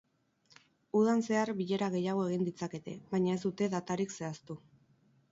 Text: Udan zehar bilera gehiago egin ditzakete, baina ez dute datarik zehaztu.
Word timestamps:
Udan 0.99 1.19
zehar 1.25 1.49
bilera 1.59 1.89
gehiago 1.95 2.23
egin 2.29 2.45
ditzakete, 2.47 2.93
baina 3.11 3.35
ez 3.39 3.43
dute 3.43 3.67
datarik 3.75 4.15
zehaztu. 4.15 4.57